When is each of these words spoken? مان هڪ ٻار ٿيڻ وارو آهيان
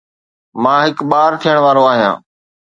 مان 0.63 0.77
هڪ 0.85 0.97
ٻار 1.11 1.31
ٿيڻ 1.41 1.57
وارو 1.65 1.83
آهيان 1.91 2.15